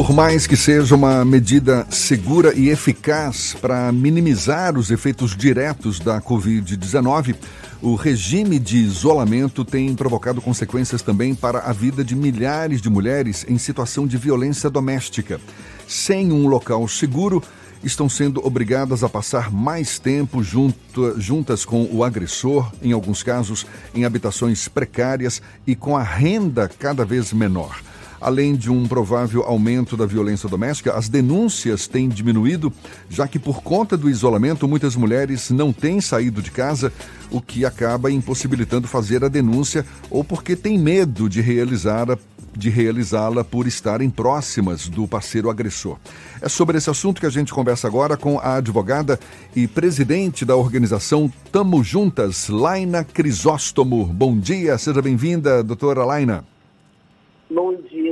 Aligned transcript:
por 0.00 0.14
mais 0.14 0.46
que 0.46 0.56
seja 0.56 0.94
uma 0.94 1.26
medida 1.26 1.86
segura 1.90 2.54
e 2.54 2.70
eficaz 2.70 3.54
para 3.60 3.92
minimizar 3.92 4.78
os 4.78 4.90
efeitos 4.90 5.36
diretos 5.36 6.00
da 6.00 6.22
Covid-19, 6.22 7.36
o 7.82 7.94
regime 7.96 8.58
de 8.58 8.78
isolamento 8.78 9.62
tem 9.62 9.94
provocado 9.94 10.40
consequências 10.40 11.02
também 11.02 11.34
para 11.34 11.58
a 11.58 11.72
vida 11.74 12.02
de 12.02 12.16
milhares 12.16 12.80
de 12.80 12.88
mulheres 12.88 13.44
em 13.46 13.58
situação 13.58 14.06
de 14.06 14.16
violência 14.16 14.70
doméstica. 14.70 15.38
Sem 15.86 16.32
um 16.32 16.46
local 16.46 16.88
seguro, 16.88 17.42
estão 17.84 18.08
sendo 18.08 18.42
obrigadas 18.42 19.04
a 19.04 19.08
passar 19.08 19.52
mais 19.52 19.98
tempo 19.98 20.42
junto, 20.42 21.20
juntas 21.20 21.62
com 21.66 21.86
o 21.92 22.02
agressor, 22.02 22.72
em 22.82 22.92
alguns 22.92 23.22
casos 23.22 23.66
em 23.94 24.06
habitações 24.06 24.66
precárias 24.66 25.42
e 25.66 25.76
com 25.76 25.94
a 25.94 26.02
renda 26.02 26.70
cada 26.78 27.04
vez 27.04 27.34
menor. 27.34 27.82
Além 28.20 28.54
de 28.54 28.70
um 28.70 28.86
provável 28.86 29.42
aumento 29.42 29.96
da 29.96 30.04
violência 30.04 30.48
doméstica, 30.48 30.92
as 30.92 31.08
denúncias 31.08 31.86
têm 31.86 32.08
diminuído, 32.08 32.72
já 33.08 33.26
que 33.26 33.38
por 33.38 33.62
conta 33.62 33.96
do 33.96 34.10
isolamento, 34.10 34.68
muitas 34.68 34.94
mulheres 34.94 35.50
não 35.50 35.72
têm 35.72 36.00
saído 36.00 36.42
de 36.42 36.50
casa, 36.50 36.92
o 37.30 37.40
que 37.40 37.64
acaba 37.64 38.10
impossibilitando 38.10 38.86
fazer 38.86 39.24
a 39.24 39.28
denúncia 39.28 39.86
ou 40.10 40.22
porque 40.22 40.54
tem 40.54 40.78
medo 40.78 41.28
de 41.28 41.40
realizar 41.40 42.10
a 42.10 42.18
de 42.56 42.68
realizá-la 42.68 43.44
por 43.44 43.66
estarem 43.66 44.10
próximas 44.10 44.88
do 44.88 45.06
parceiro 45.06 45.50
agressor. 45.50 45.96
É 46.40 46.48
sobre 46.48 46.78
esse 46.78 46.90
assunto 46.90 47.20
que 47.20 47.26
a 47.26 47.30
gente 47.30 47.52
conversa 47.52 47.86
agora 47.86 48.16
com 48.16 48.38
a 48.38 48.56
advogada 48.56 49.18
e 49.54 49.66
presidente 49.66 50.44
da 50.44 50.56
organização 50.56 51.32
Tamo 51.52 51.82
Juntas, 51.84 52.48
Laina 52.48 53.04
Crisóstomo. 53.04 54.04
Bom 54.04 54.38
dia, 54.38 54.76
seja 54.78 55.00
bem-vinda, 55.00 55.62
doutora 55.62 56.04
Laina. 56.04 56.44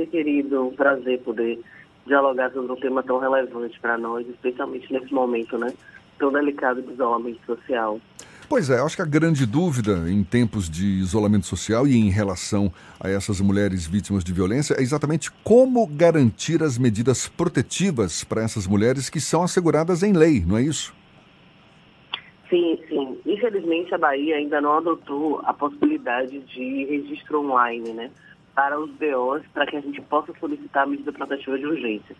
Querido. 0.09 0.67
Um 0.67 0.75
prazer 0.75 1.19
poder 1.21 1.59
dialogar 2.05 2.51
sobre 2.51 2.71
um 2.71 2.75
tema 2.75 3.03
tão 3.03 3.19
relevante 3.19 3.79
para 3.79 3.97
nós, 3.97 4.27
especialmente 4.27 4.91
nesse 4.91 5.13
momento, 5.13 5.57
né? 5.57 5.73
Tão 6.17 6.31
delicado 6.31 6.81
de 6.81 6.91
isolamento 6.91 7.39
social. 7.45 7.99
Pois 8.49 8.67
é, 8.71 8.79
acho 8.79 8.95
que 8.95 9.01
a 9.03 9.05
grande 9.05 9.45
dúvida 9.45 10.09
em 10.09 10.23
tempos 10.23 10.67
de 10.67 10.83
isolamento 10.83 11.45
social 11.45 11.85
e 11.85 11.95
em 11.95 12.09
relação 12.09 12.73
a 12.99 13.07
essas 13.07 13.39
mulheres 13.39 13.85
vítimas 13.85 14.23
de 14.23 14.33
violência 14.33 14.73
é 14.73 14.81
exatamente 14.81 15.29
como 15.43 15.85
garantir 15.85 16.63
as 16.63 16.75
medidas 16.75 17.29
protetivas 17.29 18.23
para 18.23 18.41
essas 18.41 18.65
mulheres 18.65 19.07
que 19.07 19.19
são 19.19 19.43
asseguradas 19.43 20.01
em 20.01 20.13
lei, 20.13 20.43
não 20.43 20.57
é 20.57 20.63
isso? 20.63 20.95
Sim, 22.49 22.79
sim. 22.89 23.19
Infelizmente 23.23 23.93
a 23.93 23.99
Bahia 23.99 24.37
ainda 24.37 24.59
não 24.59 24.79
adotou 24.79 25.41
a 25.45 25.53
possibilidade 25.53 26.39
de 26.39 26.85
registro 26.85 27.41
online, 27.45 27.93
né? 27.93 28.09
Para 28.59 28.77
os 28.77 28.91
BOs 28.91 29.41
para 29.53 29.65
que 29.65 29.77
a 29.77 29.79
gente 29.79 30.01
possa 30.01 30.33
solicitar 30.37 30.83
a 30.83 30.85
medida 30.85 31.13
protetiva 31.13 31.57
de 31.57 31.65
urgência. 31.65 32.13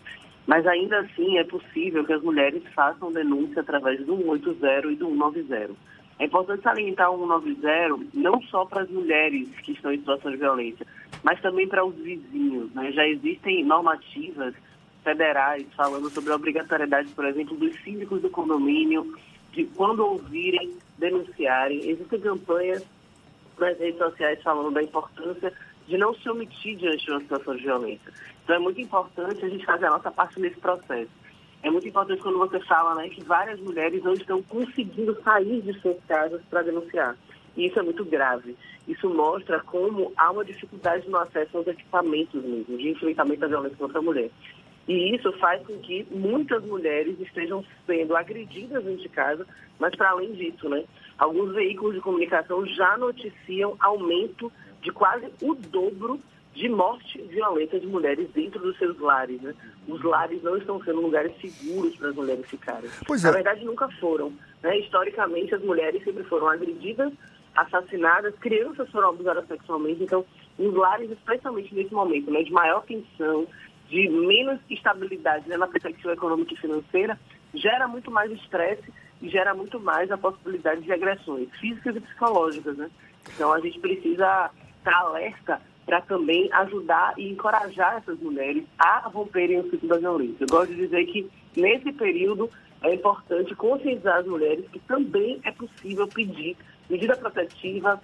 Mas 0.48 0.66
ainda 0.66 1.02
assim 1.02 1.38
é 1.38 1.44
possível 1.44 2.06
que 2.06 2.14
as 2.14 2.24
mulheres 2.24 2.64
façam 2.74 3.12
denúncia 3.12 3.60
através 3.60 4.00
do 4.06 4.16
180 4.16 4.88
e 4.88 4.96
do 4.96 5.10
190. 5.10 5.76
É 6.18 6.26
importante 6.26 6.64
salientar 6.64 7.12
o 7.12 7.28
190 7.28 8.06
não 8.14 8.42
só 8.44 8.64
para 8.64 8.84
as 8.84 8.90
mulheres 8.90 9.50
que 9.66 9.74
estão 9.74 9.92
em 9.92 9.98
situação 9.98 10.32
de 10.32 10.38
violência, 10.38 10.88
mas 11.24 11.42
também 11.42 11.68
para 11.68 11.84
os 11.84 11.96
vizinhos. 11.96 12.74
Né? 12.74 12.90
Já 12.94 13.06
existem 13.06 13.66
normativas 13.66 14.56
federais 15.04 15.66
falando 15.76 16.10
sobre 16.10 16.32
a 16.32 16.38
obrigatoriedade, 16.38 17.10
por 17.10 17.26
exemplo, 17.26 17.58
dos 17.58 17.76
síndicos 17.84 18.22
do 18.22 18.30
condomínio, 18.30 19.14
de 19.52 19.66
quando 19.66 20.06
ouvirem, 20.06 20.74
denunciarem. 20.98 21.90
Existem 21.90 22.22
campanhas 22.22 22.86
nas 23.60 23.78
redes 23.78 23.98
sociais 23.98 24.42
falando 24.42 24.72
da 24.72 24.82
importância 24.82 25.52
de 25.90 25.98
não 25.98 26.14
se 26.14 26.30
omitir 26.30 26.78
diante 26.78 27.04
de 27.04 27.12
uma 27.12 27.20
situação 27.20 27.56
de 27.56 27.64
violência. 27.64 28.14
Então 28.44 28.56
é 28.56 28.60
muito 28.60 28.80
importante 28.80 29.44
a 29.44 29.50
gente 29.50 29.66
fazer 29.66 29.88
a 29.88 29.90
nossa 29.90 30.12
parte 30.12 30.40
nesse 30.40 30.60
processo. 30.60 31.10
É 31.64 31.70
muito 31.70 31.88
importante 31.88 32.22
quando 32.22 32.38
você 32.38 32.60
fala 32.62 32.96
né, 32.96 33.10
que 33.10 33.24
várias 33.24 33.60
mulheres 33.60 34.02
não 34.04 34.14
estão 34.14 34.42
conseguindo 34.44 35.20
sair 35.24 35.62
de 35.62 35.74
suas 35.82 35.98
casas 36.08 36.42
para 36.50 36.62
denunciar. 36.62 37.18
E 37.58 37.66
isso 37.66 37.80
é 37.80 37.82
muito 37.82 38.06
grave. 38.06 38.56
Isso 38.88 39.10
mostra 39.10 39.60
como 39.60 40.14
há 40.16 40.32
uma 40.32 40.46
dificuldade 40.46 41.10
no 41.10 41.18
acesso 41.18 41.58
aos 41.58 41.68
equipamentos 41.68 42.42
mesmo, 42.44 42.78
de 42.78 42.90
enfrentamento 42.90 43.44
à 43.44 43.48
violência 43.48 43.78
contra 43.78 44.00
a 44.00 44.02
mulher. 44.02 44.30
E 44.88 45.16
isso 45.16 45.32
faz 45.34 45.66
com 45.66 45.78
que 45.80 46.08
muitas 46.12 46.64
mulheres 46.64 47.20
estejam 47.20 47.66
sendo 47.86 48.16
agredidas 48.16 48.84
dentro 48.84 49.02
de 49.02 49.10
casa, 49.10 49.46
mas 49.78 49.96
para 49.96 50.12
além 50.12 50.32
disso, 50.34 50.70
né, 50.70 50.84
alguns 51.18 51.54
veículos 51.54 51.96
de 51.96 52.02
comunicação 52.02 52.66
já 52.66 52.98
noticiam 52.98 53.76
aumento 53.80 54.52
de 54.82 54.92
quase 54.92 55.28
o 55.42 55.56
dobro 55.56 56.20
de 56.54 56.68
morte 56.68 57.22
violenta 57.22 57.80
de 57.80 57.88
mulheres 57.88 58.30
dentro 58.32 58.60
dos 58.60 58.78
seus 58.78 59.00
lares. 59.00 59.42
Né? 59.42 59.54
Os 59.88 60.04
lares 60.04 60.42
não 60.44 60.58
estão 60.58 60.84
sendo 60.84 61.02
lugares 61.02 61.32
seguros 61.40 61.96
para 61.96 62.10
as 62.10 62.16
mulheres 62.16 62.46
ficarem. 62.48 62.90
Pois 63.06 63.24
é. 63.24 63.28
Na 63.28 63.34
verdade, 63.34 63.64
nunca 63.64 63.88
foram. 64.00 64.34
Né? 64.62 64.80
Historicamente, 64.80 65.56
as 65.56 65.62
mulheres 65.62 66.04
sempre 66.04 66.24
foram 66.24 66.50
agredidas, 66.50 67.14
assassinadas, 67.56 68.36
crianças 68.40 68.90
foram 68.90 69.10
abusadas 69.10 69.48
sexualmente. 69.48 70.04
Então, 70.04 70.26
os 70.58 70.74
lares, 70.74 71.10
especialmente 71.12 71.74
nesse 71.74 71.94
momento 71.94 72.30
né, 72.32 72.44
de 72.44 72.52
maior 72.52 72.84
tensão, 72.84 73.48
de 73.90 74.10
menos 74.10 74.60
estabilidade 74.70 75.48
né, 75.48 75.56
na 75.56 75.68
perspectiva 75.68 76.14
econômica 76.14 76.54
e 76.54 76.58
financeira, 76.58 77.18
gera 77.54 77.88
muito 77.88 78.12
mais 78.12 78.32
estresse 78.32 78.92
e 79.22 79.30
gera 79.30 79.54
muito 79.54 79.80
mais 79.80 80.12
a 80.12 80.18
possibilidade 80.18 80.82
de 80.82 80.92
agressões 80.92 81.50
físicas 81.60 81.96
e 81.96 82.02
psicológicas. 82.02 82.78
Né? 82.78 82.90
Então, 83.34 83.54
a 83.54 83.60
gente 83.60 83.80
precisa 83.80 84.52
estar 84.90 85.00
alerta 85.02 85.62
para 85.86 86.02
também 86.02 86.50
ajudar 86.54 87.14
e 87.18 87.32
encorajar 87.32 87.98
essas 87.98 88.20
mulheres 88.20 88.64
a 88.78 89.00
romperem 89.08 89.60
o 89.60 89.70
ciclo 89.70 89.90
da 89.90 89.98
violência. 89.98 90.44
Eu 90.44 90.48
gosto 90.48 90.74
de 90.74 90.86
dizer 90.86 91.06
que, 91.06 91.30
nesse 91.56 91.92
período, 91.94 92.50
é 92.84 92.94
importante 92.94 93.56
conscientizar 93.56 94.20
as 94.20 94.28
mulheres 94.28 94.66
que 94.72 94.80
também 94.80 95.40
é 95.44 95.52
possível 95.52 96.08
pedir 96.08 96.56
medida 96.90 97.16
protetiva, 97.16 98.00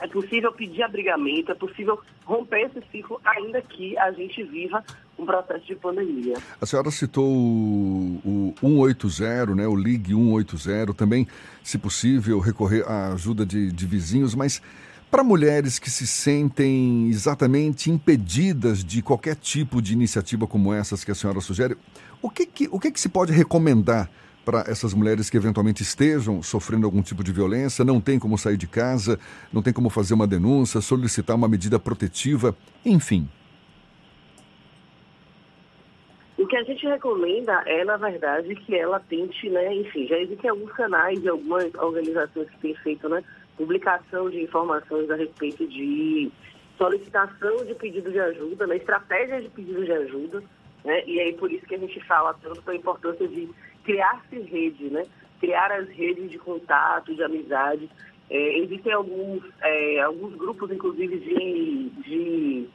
é 0.00 0.06
possível 0.06 0.52
pedir 0.52 0.82
abrigamento, 0.82 1.52
é 1.52 1.54
possível 1.54 1.98
romper 2.24 2.66
esse 2.66 2.82
ciclo, 2.90 3.20
ainda 3.24 3.60
que 3.62 3.96
a 3.98 4.10
gente 4.12 4.42
viva 4.42 4.84
um 5.18 5.24
processo 5.24 5.64
de 5.64 5.76
pandemia. 5.76 6.36
A 6.60 6.66
senhora 6.66 6.90
citou 6.90 7.24
o, 7.24 8.54
o 8.60 8.86
180, 8.86 9.54
né, 9.54 9.66
o 9.66 9.76
Ligue 9.76 10.12
180, 10.12 10.92
também, 10.94 11.26
se 11.62 11.78
possível, 11.78 12.38
recorrer 12.38 12.84
à 12.86 13.12
ajuda 13.12 13.46
de, 13.46 13.70
de 13.70 13.86
vizinhos, 13.86 14.34
mas 14.34 14.60
para 15.10 15.22
mulheres 15.22 15.78
que 15.78 15.90
se 15.90 16.06
sentem 16.06 17.08
exatamente 17.08 17.90
impedidas 17.90 18.84
de 18.84 19.00
qualquer 19.02 19.36
tipo 19.36 19.80
de 19.80 19.92
iniciativa 19.92 20.46
como 20.46 20.72
essas 20.72 21.04
que 21.04 21.10
a 21.10 21.14
senhora 21.14 21.40
sugere, 21.40 21.76
o 22.20 22.28
que, 22.28 22.46
que, 22.46 22.68
o 22.70 22.80
que, 22.80 22.90
que 22.90 23.00
se 23.00 23.08
pode 23.08 23.32
recomendar 23.32 24.10
para 24.44 24.64
essas 24.68 24.92
mulheres 24.92 25.30
que 25.30 25.36
eventualmente 25.36 25.82
estejam 25.82 26.42
sofrendo 26.42 26.86
algum 26.86 27.00
tipo 27.00 27.24
de 27.24 27.32
violência, 27.32 27.84
não 27.84 28.00
tem 28.00 28.18
como 28.18 28.36
sair 28.36 28.56
de 28.56 28.66
casa, 28.66 29.18
não 29.52 29.62
tem 29.62 29.72
como 29.72 29.88
fazer 29.88 30.14
uma 30.14 30.26
denúncia, 30.26 30.80
solicitar 30.80 31.34
uma 31.34 31.48
medida 31.48 31.78
protetiva, 31.78 32.56
enfim? 32.84 33.28
O 36.36 36.43
que 36.54 36.58
a 36.58 36.62
gente 36.62 36.86
recomenda 36.86 37.64
é, 37.66 37.84
na 37.84 37.96
verdade, 37.96 38.54
que 38.54 38.76
ela 38.76 39.00
tente, 39.00 39.50
né, 39.50 39.74
enfim, 39.74 40.06
já 40.06 40.16
existem 40.18 40.48
alguns 40.48 40.70
canais 40.70 41.20
e 41.20 41.28
algumas 41.28 41.74
organizações 41.74 42.48
que 42.48 42.58
têm 42.58 42.74
feito, 42.76 43.08
né, 43.08 43.24
publicação 43.56 44.30
de 44.30 44.40
informações 44.40 45.10
a 45.10 45.16
respeito 45.16 45.66
de 45.66 46.30
solicitação 46.78 47.64
de 47.64 47.74
pedido 47.74 48.12
de 48.12 48.20
ajuda, 48.20 48.68
né, 48.68 48.76
estratégia 48.76 49.42
de 49.42 49.48
pedido 49.48 49.84
de 49.84 49.90
ajuda, 49.90 50.44
né, 50.84 51.02
e 51.08 51.18
aí 51.18 51.32
por 51.32 51.50
isso 51.50 51.66
que 51.66 51.74
a 51.74 51.78
gente 51.78 51.98
fala 52.06 52.32
tanto 52.34 52.60
da 52.60 52.72
importância 52.72 53.26
de 53.26 53.48
criar-se 53.82 54.38
rede, 54.38 54.84
né, 54.90 55.04
criar 55.40 55.72
as 55.72 55.88
redes 55.88 56.30
de 56.30 56.38
contato, 56.38 57.16
de 57.16 57.22
amizade. 57.24 57.90
É, 58.30 58.58
existem 58.60 58.92
alguns, 58.92 59.42
é, 59.60 60.02
alguns 60.02 60.36
grupos, 60.36 60.70
inclusive, 60.70 61.18
de, 61.18 61.90
de 62.04 62.68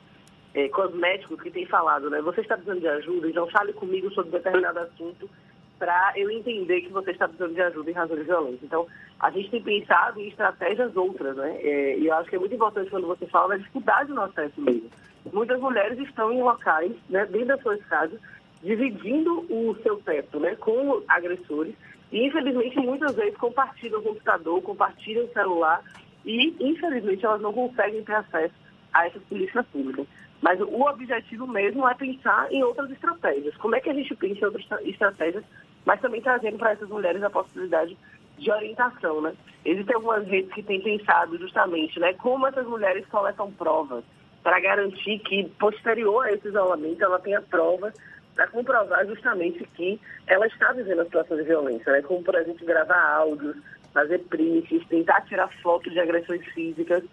é, 0.53 0.67
cosméticos 0.69 1.41
que 1.41 1.51
têm 1.51 1.65
falado, 1.65 2.09
né, 2.09 2.21
você 2.21 2.41
está 2.41 2.55
precisando 2.55 2.81
de 2.81 2.87
ajuda, 2.87 3.29
então 3.29 3.47
fale 3.49 3.73
comigo 3.73 4.11
sobre 4.11 4.31
determinado 4.31 4.79
assunto 4.79 5.29
para 5.77 6.13
eu 6.17 6.29
entender 6.29 6.81
que 6.81 6.91
você 6.91 7.11
está 7.11 7.27
precisando 7.27 7.53
de 7.53 7.61
ajuda 7.61 7.89
em 7.89 7.93
razão 7.93 8.17
de 8.17 8.23
violência. 8.23 8.65
Então, 8.65 8.85
a 9.17 9.31
gente 9.31 9.49
tem 9.49 9.63
pensado 9.63 10.19
em 10.19 10.27
estratégias 10.27 10.95
outras, 10.97 11.37
né? 11.37 11.57
É, 11.61 11.97
e 11.97 12.07
eu 12.07 12.13
acho 12.15 12.29
que 12.29 12.35
é 12.35 12.39
muito 12.39 12.53
importante 12.53 12.89
quando 12.89 13.07
você 13.07 13.25
fala 13.27 13.49
da 13.49 13.57
dificuldade 13.57 14.11
no 14.11 14.21
acesso 14.21 14.59
mesmo. 14.59 14.89
Muitas 15.31 15.59
mulheres 15.59 15.97
estão 15.99 16.33
em 16.33 16.41
locais, 16.41 16.91
né, 17.09 17.25
dentro 17.25 17.47
das 17.47 17.61
suas 17.61 17.81
casas, 17.85 18.19
dividindo 18.61 19.45
o 19.49 19.75
seu 19.81 19.97
teto, 20.01 20.39
né, 20.39 20.55
com 20.55 21.01
agressores. 21.07 21.73
E, 22.11 22.27
infelizmente, 22.27 22.77
muitas 22.79 23.15
vezes 23.15 23.37
compartilham 23.37 23.99
o 23.99 24.03
computador, 24.03 24.61
compartilham 24.61 25.25
o 25.25 25.33
celular 25.33 25.81
e, 26.25 26.55
infelizmente, 26.59 27.25
elas 27.25 27.41
não 27.41 27.53
conseguem 27.53 28.03
ter 28.03 28.15
acesso 28.15 28.68
a 28.93 29.07
essas 29.07 29.21
polícias 29.23 29.65
públicas. 29.67 30.05
Mas 30.41 30.59
o 30.61 30.81
objetivo 30.83 31.45
mesmo 31.45 31.87
é 31.87 31.93
pensar 31.93 32.51
em 32.51 32.63
outras 32.63 32.89
estratégias. 32.91 33.55
Como 33.57 33.75
é 33.75 33.81
que 33.81 33.89
a 33.89 33.93
gente 33.93 34.15
pensa 34.15 34.39
em 34.39 34.45
outras 34.45 34.65
estratégias 34.85 35.43
mas 35.85 36.01
também 36.01 36.21
trazendo 36.21 36.57
para 36.57 36.71
essas 36.71 36.89
mulheres 36.89 37.23
a 37.23 37.29
possibilidade 37.29 37.97
de 38.37 38.51
orientação, 38.51 39.21
né? 39.21 39.33
Existem 39.65 39.95
algumas 39.95 40.25
redes 40.27 40.53
que 40.53 40.63
têm 40.63 40.81
pensado 40.81 41.37
justamente, 41.37 41.99
né, 41.99 42.13
como 42.13 42.47
essas 42.47 42.65
mulheres 42.65 43.05
coletam 43.07 43.51
provas, 43.51 44.03
para 44.43 44.59
garantir 44.59 45.19
que, 45.19 45.49
posterior 45.59 46.25
a 46.25 46.31
esse 46.31 46.47
isolamento, 46.47 47.03
ela 47.03 47.19
tenha 47.19 47.41
provas 47.41 47.93
para 48.35 48.47
comprovar 48.47 49.05
justamente 49.05 49.67
que 49.75 49.99
ela 50.27 50.47
está 50.47 50.71
vivendo 50.71 51.01
a 51.01 51.05
situação 51.05 51.35
de 51.35 51.43
violência, 51.43 51.91
né? 51.91 52.01
como, 52.03 52.23
por 52.23 52.35
exemplo, 52.35 52.65
gravar 52.65 53.15
áudios, 53.15 53.57
fazer 53.91 54.19
prints, 54.29 54.87
tentar 54.87 55.21
tirar 55.21 55.49
fotos 55.61 55.91
de 55.91 55.99
agressões 55.99 56.45
físicas, 56.53 57.03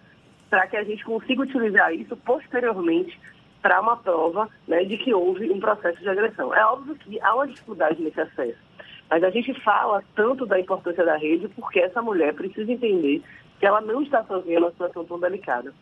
para 0.48 0.66
que 0.66 0.76
a 0.76 0.84
gente 0.84 1.04
consiga 1.04 1.42
utilizar 1.42 1.92
isso 1.92 2.16
posteriormente 2.16 3.18
para 3.60 3.80
uma 3.80 3.96
prova 3.96 4.48
né, 4.66 4.84
de 4.84 4.96
que 4.96 5.12
houve 5.12 5.50
um 5.50 5.58
processo 5.58 6.00
de 6.00 6.08
agressão. 6.08 6.54
É 6.54 6.64
óbvio 6.66 6.94
que 6.96 7.20
há 7.20 7.34
uma 7.34 7.48
dificuldade 7.48 8.00
nesse 8.00 8.20
acesso, 8.20 8.58
mas 9.10 9.24
a 9.24 9.30
gente 9.30 9.52
fala 9.62 10.04
tanto 10.14 10.46
da 10.46 10.58
importância 10.60 11.04
da 11.04 11.16
rede 11.16 11.48
porque 11.48 11.80
essa 11.80 12.00
mulher 12.00 12.34
precisa 12.34 12.70
entender 12.70 13.22
que 13.58 13.66
ela 13.66 13.80
não 13.80 14.02
está 14.02 14.22
sozinha 14.24 14.60
numa 14.60 14.70
situação 14.70 15.04
tão 15.04 15.18
delicada. 15.18 15.72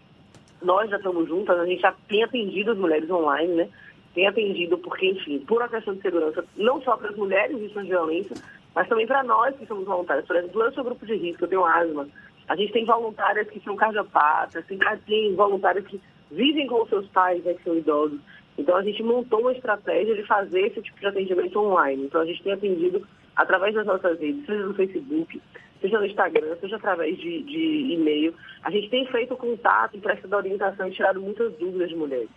Nós 0.62 0.88
já 0.88 0.96
estamos 0.96 1.28
juntas, 1.28 1.58
a 1.58 1.66
gente 1.66 1.82
já 1.82 1.92
tem 2.08 2.22
atendido 2.22 2.70
as 2.70 2.78
mulheres 2.78 3.10
online, 3.10 3.52
né? 3.52 3.68
Tem 4.14 4.26
atendido 4.26 4.78
porque, 4.78 5.10
enfim, 5.10 5.40
por 5.40 5.60
uma 5.60 5.68
questão 5.68 5.94
de 5.94 6.00
segurança, 6.00 6.44
não 6.56 6.80
só 6.82 6.96
para 6.96 7.10
as 7.10 7.16
mulheres 7.16 7.58
vítimas 7.58 7.84
de 7.84 7.90
violência, 7.90 8.36
mas 8.74 8.88
também 8.88 9.06
para 9.06 9.22
nós 9.22 9.54
que 9.56 9.66
somos 9.66 9.84
voluntários. 9.84 10.26
Por 10.26 10.36
exemplo, 10.36 10.62
eu 10.62 10.72
sou 10.72 10.84
grupo 10.84 11.04
de 11.04 11.16
risco, 11.16 11.44
eu 11.44 11.48
tenho 11.48 11.64
asma. 11.64 12.08
A 12.48 12.56
gente 12.56 12.72
tem 12.72 12.84
voluntárias 12.84 13.48
que 13.48 13.60
são 13.60 13.76
cardiopatas, 13.76 14.64
tem, 15.06 15.34
voluntárias 15.34 15.86
que 15.86 16.00
vivem 16.30 16.66
com 16.66 16.86
seus 16.86 17.06
pais, 17.08 17.42
né, 17.44 17.54
que 17.54 17.62
são 17.62 17.76
idosos. 17.76 18.20
Então, 18.56 18.76
a 18.76 18.82
gente 18.82 19.02
montou 19.02 19.40
uma 19.40 19.52
estratégia 19.52 20.14
de 20.14 20.22
fazer 20.24 20.66
esse 20.66 20.82
tipo 20.82 21.00
de 21.00 21.06
atendimento 21.06 21.58
online. 21.58 22.04
Então, 22.04 22.20
a 22.20 22.26
gente 22.26 22.42
tem 22.42 22.52
atendido 22.52 23.06
através 23.34 23.74
das 23.74 23.86
nossas 23.86 24.18
redes, 24.20 24.46
seja 24.46 24.64
no 24.64 24.74
Facebook, 24.74 25.40
seja 25.80 25.98
no 25.98 26.06
Instagram, 26.06 26.56
seja 26.60 26.76
através 26.76 27.16
de, 27.18 27.42
de 27.42 27.92
e-mail. 27.92 28.34
A 28.62 28.70
gente 28.70 28.88
tem 28.90 29.06
feito 29.06 29.36
contato, 29.36 29.98
prestado 29.98 30.36
orientação 30.36 30.88
e 30.88 30.92
tirado 30.92 31.20
muitas 31.20 31.52
dúvidas 31.54 31.88
de 31.88 31.96
mulheres. 31.96 32.28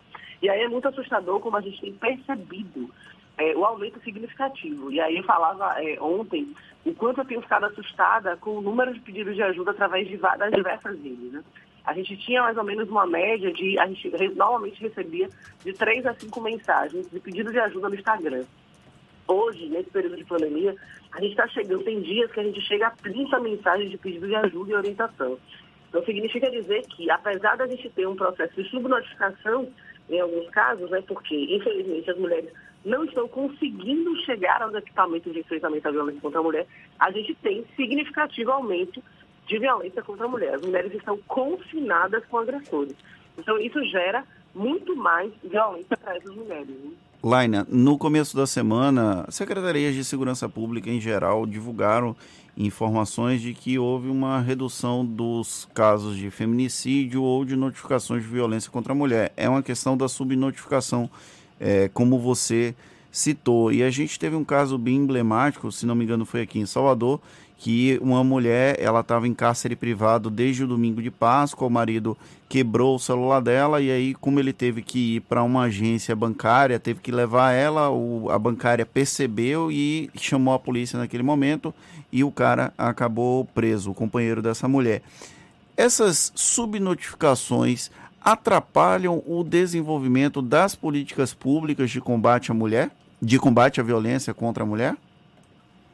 E 0.42 0.50
aí 0.50 0.62
é 0.62 0.68
muito 0.68 0.88
assustador 0.88 1.40
como 1.40 1.58
a 1.58 1.62
gente 1.62 1.80
tem 1.80 1.94
percebido 1.94 2.90
é, 3.38 3.56
o 3.56 3.64
aumento 3.64 4.02
significativo. 4.04 4.92
E 4.92 5.00
aí 5.00 5.18
eu 5.18 5.24
falava 5.24 5.76
é, 5.82 6.02
ontem 6.02 6.54
o 6.86 6.94
quanto 6.94 7.22
eu 7.22 7.26
tenho 7.26 7.42
ficado 7.42 7.66
assustada 7.66 8.36
com 8.38 8.58
o 8.58 8.62
número 8.62 8.94
de 8.94 9.00
pedidos 9.00 9.36
de 9.36 9.44
ajuda 9.44 9.72
através 9.72 10.08
de, 10.08 10.18
das 10.18 10.52
diversas 10.52 11.02
redes. 11.02 11.32
Né? 11.32 11.44
A 11.86 11.94
gente 11.94 12.18
tinha 12.18 12.42
mais 12.42 12.58
ou 12.58 12.64
menos 12.64 12.90
uma 12.90 13.06
média 13.06 13.52
de, 13.52 13.80
a 13.80 13.88
gente 13.88 14.10
normalmente 14.36 14.82
recebia 14.82 15.30
de 15.64 15.74
três 15.74 16.06
a 16.06 16.14
cinco 16.14 16.42
mensagens 16.42 17.10
de 17.10 17.20
pedido 17.20 17.52
de 17.52 17.60
ajuda 17.60 17.90
no 17.90 17.96
Instagram. 17.96 18.44
Hoje, 19.28 19.68
nesse 19.68 19.90
período 19.90 20.16
de 20.16 20.26
pandemia, 20.26 20.76
a 21.12 21.22
gente 21.22 21.32
está 21.32 21.48
chegando, 21.48 21.84
tem 21.84 22.02
dias 22.02 22.32
que 22.32 22.40
a 22.40 22.44
gente 22.44 22.62
chega 22.62 22.88
a 22.88 22.92
30 22.92 23.40
mensagens 23.40 23.92
de 23.92 23.98
pedido 23.98 24.28
de 24.28 24.36
ajuda 24.36 24.72
e 24.72 24.76
orientação. 24.76 25.38
Então, 25.90 26.04
significa 26.04 26.50
dizer 26.50 26.82
que, 26.88 27.10
apesar 27.10 27.58
da 27.58 27.68
gente 27.68 27.90
ter 27.90 28.08
um 28.08 28.16
processo 28.16 28.62
de 28.62 28.70
subnotificação, 28.70 29.68
em 30.10 30.20
alguns 30.20 30.50
casos, 30.50 30.90
né, 30.90 31.02
porque, 31.08 31.36
infelizmente, 31.36 32.10
as 32.10 32.18
mulheres 32.18 32.52
não 32.88 33.04
estão 33.04 33.28
conseguindo 33.28 34.16
chegar 34.24 34.62
aos 34.62 34.74
equipamentos 34.74 35.32
de 35.34 35.40
enfrentamento 35.40 35.88
à 35.88 35.92
violência 35.92 36.22
contra 36.22 36.40
a 36.40 36.44
mulher, 36.44 36.66
a 36.98 37.12
gente 37.12 37.36
tem 37.36 37.66
significativo 37.76 38.52
aumento 38.52 39.04
de 39.46 39.60
violência 39.60 40.02
contra 40.02 40.26
a 40.26 40.30
mulher. 40.30 40.56
As 40.56 40.62
mulheres 40.62 40.94
estão 40.94 41.18
confinadas 41.28 42.26
com 42.26 42.38
agressores. 42.38 42.96
Então, 43.38 43.60
isso 43.60 43.84
gera 43.86 44.24
muito 44.56 44.96
mais 44.96 45.32
violência 45.44 45.98
para 45.98 46.16
essas 46.16 46.34
mulheres. 46.34 46.70
Né? 46.70 46.92
Laina, 47.22 47.68
no 47.70 47.98
começo 47.98 48.36
da 48.36 48.48
semana, 48.48 49.26
secretarias 49.30 49.94
de 49.94 50.04
segurança 50.04 50.48
pública 50.48 50.90
em 50.90 51.00
geral 51.00 51.46
divulgaram 51.46 52.16
informações 52.56 53.42
de 53.42 53.54
que 53.54 53.78
houve 53.78 54.08
uma 54.08 54.40
redução 54.40 55.06
dos 55.06 55.68
casos 55.74 56.18
de 56.18 56.32
feminicídio 56.32 57.22
ou 57.22 57.46
de 57.46 57.56
notificações 57.56 58.24
de 58.24 58.30
violência 58.30 58.72
contra 58.72 58.94
a 58.94 58.96
mulher. 58.96 59.32
É 59.36 59.48
uma 59.48 59.62
questão 59.62 59.96
da 59.96 60.08
subnotificação 60.08 61.10
é, 61.60 61.90
como 61.94 62.20
você 62.20 62.76
citou. 63.12 63.72
E 63.72 63.84
a 63.84 63.90
gente 63.90 64.20
teve 64.20 64.36
um 64.36 64.44
caso 64.44 64.78
bem 64.78 64.96
emblemático, 64.96 65.72
se 65.72 65.86
não 65.86 65.96
me 65.96 66.04
engano 66.04 66.26
foi 66.26 66.42
aqui 66.42 66.60
em 66.60 66.66
Salvador, 66.66 67.20
que 67.58 67.98
uma 68.02 68.24
mulher, 68.24 68.78
ela 68.80 69.00
estava 69.00 69.28
em 69.28 69.34
cárcere 69.34 69.76
privado 69.76 70.30
desde 70.30 70.64
o 70.64 70.68
domingo 70.68 71.02
de 71.02 71.10
Páscoa, 71.10 71.68
o 71.68 71.72
marido 71.72 72.16
quebrou 72.48 72.96
o 72.96 73.00
celular 73.00 73.42
dela 73.42 73.82
e 73.82 73.90
aí 73.90 74.14
como 74.14 74.40
ele 74.40 74.54
teve 74.54 74.84
que 74.84 75.16
ir 75.16 75.22
para 75.22 75.42
uma 75.42 75.64
agência 75.64 76.16
bancária, 76.16 76.80
teve 76.80 77.00
que 77.00 77.12
levar 77.12 77.54
ela, 77.54 77.90
o, 77.90 78.30
a 78.30 78.38
bancária 78.38 78.86
percebeu 78.86 79.72
e 79.72 80.10
chamou 80.16 80.54
a 80.54 80.60
polícia 80.60 81.00
naquele 81.00 81.24
momento 81.24 81.74
e 82.12 82.24
o 82.24 82.32
cara 82.32 82.72
acabou 82.78 83.44
preso, 83.44 83.90
o 83.90 83.96
companheiro 83.96 84.42
dessa 84.42 84.68
mulher. 84.68 85.02
Essas 85.76 86.32
subnotificações 86.36 87.92
atrapalham 88.28 89.24
o 89.26 89.42
desenvolvimento 89.42 90.42
das 90.42 90.76
políticas 90.76 91.34
públicas 91.34 91.90
de 91.90 92.02
combate 92.02 92.52
à 92.52 92.54
mulher, 92.54 92.92
de 93.22 93.40
combate 93.40 93.80
à 93.80 93.84
violência 93.84 94.34
contra 94.34 94.64
a 94.64 94.66
mulher? 94.66 94.98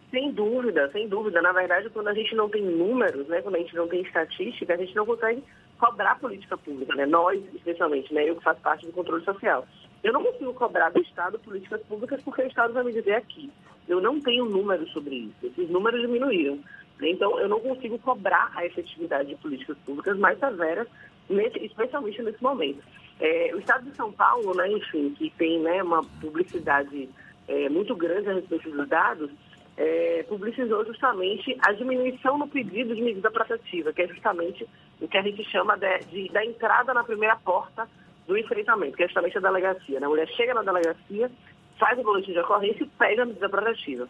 Sem 0.09 0.31
dúvida, 0.31 0.89
sem 0.91 1.07
dúvida. 1.07 1.43
Na 1.43 1.51
verdade, 1.51 1.91
quando 1.91 2.07
a 2.07 2.13
gente 2.15 2.33
não 2.33 2.49
tem 2.49 2.63
números, 2.63 3.27
né, 3.27 3.39
quando 3.43 3.55
a 3.55 3.59
gente 3.59 3.75
não 3.75 3.87
tem 3.87 4.01
estatística, 4.01 4.73
a 4.73 4.77
gente 4.77 4.95
não 4.95 5.05
consegue 5.05 5.43
cobrar 5.77 6.17
política 6.19 6.57
pública, 6.57 6.95
né? 6.95 7.05
Nós, 7.05 7.39
especialmente, 7.53 8.11
né, 8.11 8.27
eu 8.27 8.35
que 8.35 8.43
faço 8.43 8.61
parte 8.61 8.83
do 8.87 8.91
controle 8.91 9.23
social. 9.23 9.67
Eu 10.03 10.11
não 10.11 10.23
consigo 10.23 10.55
cobrar 10.55 10.89
do 10.89 11.01
Estado 11.01 11.37
políticas 11.37 11.83
públicas 11.83 12.19
porque 12.23 12.41
o 12.41 12.47
Estado 12.47 12.73
vai 12.73 12.83
me 12.83 12.93
dizer 12.93 13.13
aqui. 13.13 13.51
Eu 13.87 14.01
não 14.01 14.19
tenho 14.19 14.45
números 14.45 14.91
sobre 14.91 15.15
isso. 15.15 15.45
Esses 15.45 15.69
números 15.69 16.01
diminuíram. 16.01 16.57
Então, 16.99 17.39
eu 17.39 17.47
não 17.47 17.59
consigo 17.59 17.99
cobrar 17.99 18.51
a 18.55 18.65
efetividade 18.65 19.29
de 19.29 19.35
políticas 19.35 19.77
públicas 19.85 20.17
mais 20.17 20.39
severas 20.39 20.87
nesse, 21.29 21.59
especialmente 21.65 22.21
nesse 22.21 22.41
momento. 22.41 22.81
É, 23.19 23.51
o 23.53 23.59
Estado 23.59 23.89
de 23.89 23.95
São 23.95 24.11
Paulo, 24.11 24.55
né, 24.55 24.69
enfim, 24.71 25.13
que 25.17 25.29
tem 25.31 25.59
né, 25.59 25.81
uma 25.83 26.03
publicidade 26.19 27.09
é, 27.47 27.69
muito 27.69 27.95
grande 27.95 28.29
a 28.29 28.33
respeito 28.33 28.69
dos 28.69 28.87
dados, 28.87 29.29
é, 29.77 30.23
publicizou 30.27 30.85
justamente 30.85 31.57
a 31.65 31.71
diminuição 31.71 32.37
no 32.37 32.47
pedido 32.47 32.95
de 32.95 33.01
medida 33.01 33.31
protetiva, 33.31 33.91
que 33.91 34.01
é 34.01 34.07
justamente 34.07 34.67
o 35.01 35.07
que 35.07 35.17
a 35.17 35.21
gente 35.21 35.43
chama 35.45 35.77
de, 35.77 35.99
de, 36.05 36.29
da 36.29 36.45
entrada 36.45 36.93
na 36.93 37.03
primeira 37.03 37.35
porta 37.37 37.87
do 38.27 38.37
enfrentamento, 38.37 38.95
que 38.95 39.03
é 39.03 39.07
justamente 39.07 39.37
a 39.37 39.41
delegacia. 39.41 39.99
Né? 39.99 40.05
A 40.05 40.09
mulher 40.09 40.27
chega 40.29 40.53
na 40.53 40.61
delegacia, 40.61 41.31
faz 41.79 41.97
o 41.99 42.03
boletim 42.03 42.31
de 42.31 42.39
ocorrência 42.39 42.83
e 42.83 42.87
pega 42.87 43.23
a 43.23 43.25
medida 43.25 43.49
protetiva. 43.49 44.07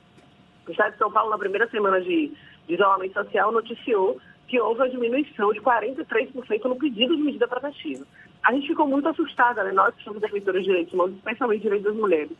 O 0.67 0.71
Estado 0.71 0.93
de 0.93 0.97
São 0.97 1.11
Paulo, 1.11 1.29
na 1.29 1.37
primeira 1.37 1.67
semana 1.69 1.99
de, 2.01 2.31
de 2.67 2.73
isolamento 2.73 3.13
social, 3.13 3.51
noticiou 3.51 4.19
que 4.53 4.61
houve 4.61 4.81
uma 4.81 4.89
diminuição 4.89 5.51
de 5.51 5.59
43% 5.61 6.63
no 6.65 6.75
pedido 6.75 7.17
de 7.17 7.23
medida 7.23 7.47
protetiva. 7.47 8.05
A 8.43 8.53
gente 8.53 8.67
ficou 8.67 8.85
muito 8.85 9.09
assustada, 9.09 9.63
né? 9.63 9.71
nós 9.71 9.95
que 9.95 10.03
somos 10.03 10.21
defensores 10.21 10.61
de 10.61 10.67
direitos 10.67 10.93
humanos, 10.93 11.15
especialmente 11.15 11.63
direitos 11.63 11.87
das 11.87 11.99
mulheres. 11.99 12.37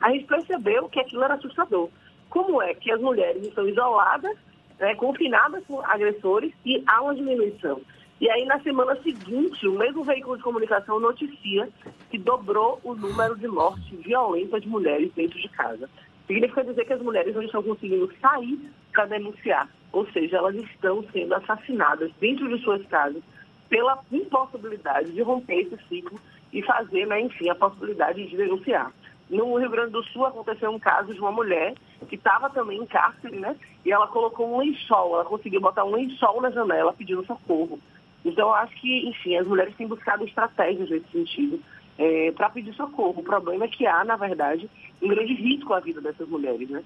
A 0.00 0.12
gente 0.12 0.26
percebeu 0.26 0.88
que 0.88 1.00
aquilo 1.00 1.24
era 1.24 1.34
assustador. 1.34 1.88
Como 2.30 2.62
é 2.62 2.72
que 2.72 2.92
as 2.92 3.00
mulheres 3.00 3.44
estão 3.44 3.68
isoladas, 3.68 4.38
né, 4.78 4.94
confinadas 4.94 5.64
com 5.66 5.80
agressores 5.80 6.52
e 6.64 6.84
há 6.86 7.02
uma 7.02 7.16
diminuição? 7.16 7.80
E 8.20 8.30
aí, 8.30 8.44
na 8.44 8.60
semana 8.60 8.94
seguinte, 9.02 9.66
o 9.66 9.72
mesmo 9.72 10.04
veículo 10.04 10.36
de 10.36 10.44
comunicação 10.44 11.00
noticia 11.00 11.68
que 12.12 12.16
dobrou 12.16 12.78
o 12.84 12.94
número 12.94 13.36
de 13.36 13.48
mortes 13.48 13.90
violentas 14.04 14.62
de 14.62 14.68
mulheres 14.68 15.12
dentro 15.14 15.36
de 15.40 15.48
casa. 15.48 15.90
Significa 16.26 16.64
dizer 16.64 16.84
que 16.84 16.92
as 16.92 17.02
mulheres 17.02 17.34
não 17.34 17.42
estão 17.42 17.62
conseguindo 17.62 18.12
sair 18.20 18.58
para 18.92 19.06
denunciar, 19.06 19.68
ou 19.92 20.06
seja, 20.10 20.38
elas 20.38 20.54
estão 20.56 21.04
sendo 21.12 21.34
assassinadas 21.34 22.10
dentro 22.20 22.48
de 22.48 22.62
suas 22.62 22.84
casas 22.86 23.22
pela 23.68 23.98
impossibilidade 24.10 25.12
de 25.12 25.22
romper 25.22 25.60
esse 25.60 25.76
ciclo 25.88 26.18
e 26.52 26.62
fazer, 26.62 27.06
né, 27.06 27.20
enfim, 27.20 27.48
a 27.48 27.54
possibilidade 27.54 28.26
de 28.26 28.36
denunciar. 28.36 28.92
No 29.28 29.56
Rio 29.56 29.70
Grande 29.70 29.90
do 29.90 30.04
Sul 30.04 30.24
aconteceu 30.24 30.70
um 30.70 30.78
caso 30.78 31.12
de 31.12 31.20
uma 31.20 31.32
mulher 31.32 31.74
que 32.08 32.14
estava 32.14 32.48
também 32.48 32.78
em 32.78 32.86
cárcere, 32.86 33.36
né? 33.36 33.56
E 33.84 33.90
ela 33.90 34.06
colocou 34.06 34.54
um 34.54 34.58
lençol, 34.58 35.14
ela 35.14 35.24
conseguiu 35.24 35.60
botar 35.60 35.84
um 35.84 35.96
lençol 35.96 36.40
na 36.40 36.50
janela 36.50 36.92
pedindo 36.92 37.26
socorro. 37.26 37.80
Então, 38.24 38.48
eu 38.48 38.54
acho 38.54 38.74
que, 38.80 39.08
enfim, 39.08 39.36
as 39.36 39.46
mulheres 39.46 39.74
têm 39.76 39.86
buscado 39.88 40.24
estratégias 40.24 40.88
nesse 40.88 41.10
sentido 41.10 41.60
é, 41.98 42.32
para 42.32 42.50
pedir 42.50 42.74
socorro. 42.74 43.20
O 43.20 43.24
problema 43.24 43.64
é 43.64 43.68
que 43.68 43.86
há, 43.86 44.04
na 44.04 44.16
verdade, 44.16 44.68
um 45.02 45.08
grande 45.08 45.34
risco 45.34 45.72
à 45.72 45.80
vida 45.80 46.00
dessas 46.00 46.28
mulheres, 46.28 46.68
né? 46.68 46.82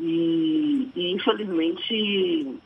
E, 0.00 0.88
e, 0.94 1.12
infelizmente, 1.12 2.58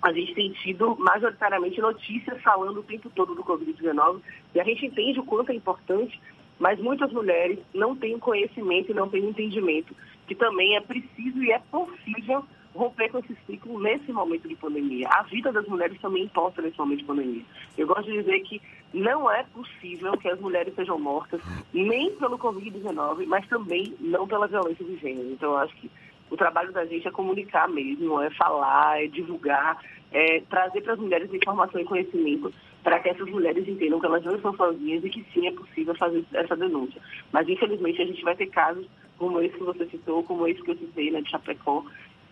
a 0.00 0.12
gente 0.12 0.34
tem 0.34 0.50
tido 0.52 0.96
majoritariamente 0.98 1.80
notícias 1.80 2.40
falando 2.42 2.80
o 2.80 2.82
tempo 2.82 3.10
todo 3.10 3.34
do 3.34 3.44
Covid-19 3.44 4.20
e 4.54 4.60
a 4.60 4.64
gente 4.64 4.86
entende 4.86 5.20
o 5.20 5.24
quanto 5.24 5.52
é 5.52 5.54
importante, 5.54 6.20
mas 6.58 6.78
muitas 6.80 7.12
mulheres 7.12 7.58
não 7.74 7.94
têm 7.94 8.18
conhecimento 8.18 8.90
e 8.90 8.94
não 8.94 9.08
têm 9.08 9.24
entendimento 9.24 9.94
que 10.26 10.34
também 10.34 10.76
é 10.76 10.80
preciso 10.80 11.42
e 11.42 11.52
é 11.52 11.58
possível 11.58 12.44
romper 12.74 13.10
com 13.10 13.18
esse 13.18 13.36
ciclo 13.46 13.80
nesse 13.80 14.12
momento 14.12 14.48
de 14.48 14.56
pandemia. 14.56 15.08
A 15.10 15.22
vida 15.22 15.52
das 15.52 15.66
mulheres 15.66 16.00
também 16.00 16.24
importa 16.24 16.62
nesse 16.62 16.78
momento 16.78 17.00
de 17.00 17.04
pandemia. 17.04 17.42
Eu 17.76 17.86
gosto 17.86 18.04
de 18.04 18.18
dizer 18.18 18.40
que 18.40 18.60
não 18.94 19.30
é 19.30 19.42
possível 19.44 20.12
que 20.16 20.28
as 20.28 20.40
mulheres 20.40 20.74
sejam 20.74 20.98
mortas 20.98 21.40
nem 21.72 22.10
pelo 22.16 22.38
Covid-19, 22.38 23.26
mas 23.26 23.46
também 23.48 23.94
não 24.00 24.26
pela 24.26 24.46
violência 24.46 24.84
de 24.84 24.96
gênero. 24.96 25.30
Então, 25.30 25.52
eu 25.52 25.58
acho 25.58 25.74
que 25.76 25.90
o 26.30 26.36
trabalho 26.36 26.72
da 26.72 26.84
gente 26.86 27.06
é 27.06 27.10
comunicar 27.10 27.68
mesmo, 27.68 28.20
é 28.20 28.30
falar, 28.30 29.02
é 29.02 29.06
divulgar, 29.06 29.82
é 30.10 30.40
trazer 30.48 30.80
para 30.80 30.94
as 30.94 30.98
mulheres 30.98 31.32
informação 31.32 31.80
e 31.80 31.84
conhecimento 31.84 32.52
para 32.82 32.98
que 32.98 33.08
essas 33.08 33.28
mulheres 33.28 33.66
entendam 33.68 34.00
que 34.00 34.06
elas 34.06 34.24
não 34.24 34.34
estão 34.34 34.54
sozinhas 34.56 35.04
e 35.04 35.10
que 35.10 35.24
sim 35.32 35.46
é 35.46 35.52
possível 35.52 35.94
fazer 35.94 36.24
essa 36.32 36.56
denúncia. 36.56 37.00
Mas, 37.30 37.48
infelizmente, 37.48 38.02
a 38.02 38.06
gente 38.06 38.24
vai 38.24 38.34
ter 38.34 38.46
casos 38.46 38.86
como 39.18 39.40
esse 39.40 39.56
que 39.56 39.62
você 39.62 39.86
citou, 39.86 40.24
como 40.24 40.48
esse 40.48 40.60
que 40.62 40.72
eu 40.72 40.76
citei, 40.76 41.10
né, 41.10 41.20
de 41.20 41.30
Chapecó, 41.30 41.84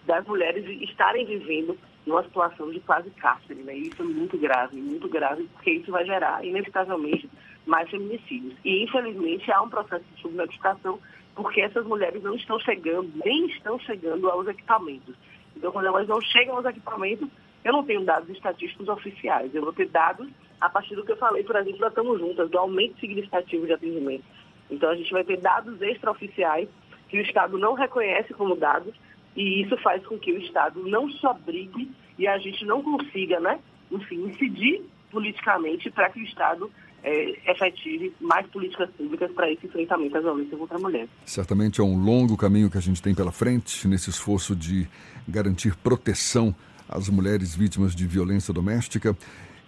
das 0.07 0.26
mulheres 0.26 0.64
estarem 0.83 1.26
vivendo 1.26 1.78
numa 2.07 2.23
situação 2.23 2.71
de 2.71 2.80
quase 2.80 3.11
cárcere, 3.11 3.62
né? 3.62 3.75
Isso 3.75 4.02
é 4.02 4.04
muito 4.04 4.37
grave, 4.38 4.76
muito 4.76 5.09
grave, 5.09 5.49
porque 5.54 5.73
isso 5.73 5.90
vai 5.90 6.04
gerar, 6.04 6.45
inevitavelmente, 6.45 7.28
mais 7.66 7.88
feminicídios. 7.90 8.54
E, 8.64 8.85
infelizmente, 8.85 9.50
há 9.52 9.62
um 9.62 9.69
processo 9.69 10.04
de 10.14 10.23
subnotificação 10.23 10.99
porque 11.35 11.61
essas 11.61 11.87
mulheres 11.87 12.23
não 12.23 12.35
estão 12.35 12.59
chegando, 12.59 13.11
nem 13.25 13.47
estão 13.47 13.78
chegando 13.78 14.28
aos 14.28 14.47
equipamentos. 14.49 15.14
Então, 15.57 15.73
quando 15.73 15.87
elas 15.87 16.09
não 16.09 16.21
chegam 16.21 16.57
aos 16.57 16.66
equipamentos, 16.66 17.28
eu 17.64 17.73
não 17.73 17.85
tenho 17.85 18.04
dados 18.04 18.28
estatísticos 18.30 18.88
oficiais. 18.88 19.54
Eu 19.54 19.62
vou 19.62 19.73
ter 19.73 19.88
dados 19.88 20.28
a 20.61 20.69
partir 20.69 20.95
do 20.95 21.04
que 21.04 21.12
eu 21.12 21.16
falei, 21.16 21.42
por 21.42 21.57
exemplo, 21.57 21.80
da 21.80 21.88
Estamos 21.88 22.19
Juntas, 22.19 22.50
do 22.50 22.59
aumento 22.59 22.99
significativo 22.99 23.66
de 23.66 23.73
atendimento. 23.73 24.25
Então, 24.71 24.90
a 24.90 24.97
gente 24.97 25.12
vai 25.12 25.25
ter 25.25 25.38
dados 25.38 25.80
extraoficiais 25.80 26.69
que 27.09 27.19
o 27.19 27.23
Estado 27.23 27.59
não 27.59 27.75
reconhece 27.75 28.33
como 28.35 28.54
dados 28.54 28.95
e 29.37 29.63
isso 29.63 29.77
faz 29.79 30.05
com 30.07 30.19
que 30.19 30.33
o 30.33 30.39
Estado 30.39 30.83
não 30.87 31.11
se 31.11 31.27
obrigue 31.27 31.91
e 32.19 32.27
a 32.27 32.39
gente 32.39 32.65
não 32.65 32.83
consiga, 32.83 33.41
né, 33.41 33.59
enfim, 33.91 34.25
incidir 34.27 34.83
politicamente 35.11 35.91
para 35.91 36.11
que 36.11 36.21
o 36.21 36.25
Estado 36.25 36.71
é, 37.03 37.51
efetive 37.51 38.13
mais 38.21 38.47
políticas 38.49 38.91
públicas 38.91 39.31
para 39.33 39.51
esse 39.51 39.67
enfrentamento 39.67 40.17
à 40.17 40.21
violência 40.21 40.57
contra 40.57 40.77
a 40.77 40.81
mulher. 40.81 41.09
Certamente 41.25 41.81
é 41.81 41.85
um 41.85 42.03
longo 42.03 42.37
caminho 42.37 42.71
que 42.71 42.79
a 42.79 42.83
gente 42.83 43.01
tem 43.01 43.15
pela 43.15 43.33
frente 43.33 43.89
nesse 43.89 44.11
esforço 44.11 44.55
de 44.55 44.87
garantir 45.27 45.75
proteção 45.77 46.55
às 46.89 47.09
mulheres 47.09 47.55
vítimas 47.55 47.95
de 47.95 48.07
violência 48.07 48.53
doméstica 48.53 49.17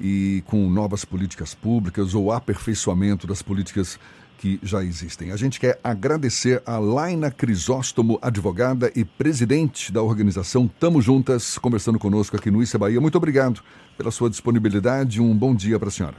e 0.01 0.43
com 0.47 0.69
novas 0.69 1.05
políticas 1.05 1.55
públicas 1.55 2.15
ou 2.15 2.33
aperfeiçoamento 2.33 3.27
das 3.27 3.43
políticas 3.43 3.99
que 4.39 4.59
já 4.63 4.83
existem. 4.83 5.31
A 5.31 5.37
gente 5.37 5.61
quer 5.61 5.79
agradecer 5.83 6.63
a 6.67 6.79
Laina 6.79 7.31
Crisóstomo, 7.31 8.19
advogada 8.21 8.91
e 8.97 9.05
presidente 9.05 9.93
da 9.93 10.03
organização 10.03 10.67
Tamo 10.67 11.01
Juntas, 11.01 11.59
conversando 11.59 11.99
conosco 11.99 12.37
aqui 12.37 12.51
no 12.51 12.63
Issa 12.63 12.79
Bahia. 12.79 13.01
Muito 13.01 13.17
obrigado 13.17 13.63
pela 13.97 14.11
sua 14.11 14.29
disponibilidade. 14.29 15.21
Um 15.21 15.37
bom 15.37 15.55
dia 15.55 15.79
para 15.79 15.89
a 15.89 15.93
senhora. 15.93 16.17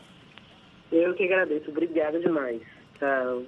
Eu 0.91 1.13
que 1.15 1.23
agradeço. 1.23 1.69
Obrigada 1.69 2.19
demais. 2.19 2.61
Tchau. 2.99 3.43